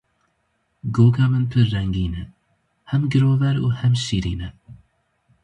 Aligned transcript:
Goga 0.97 1.25
min 1.31 1.45
pir 1.51 1.65
rengîn 1.73 2.13
e, 2.23 2.25
hem 2.91 3.01
girover 3.11 3.55
û 3.65 3.67
hem 3.79 3.93
şîrîn 4.05 4.41
e. 4.47 4.49